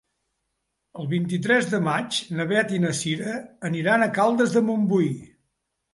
[1.01, 3.37] El vint-i-tres de maig na Beth i na Cira
[3.71, 5.11] aniran a Caldes de Montbui.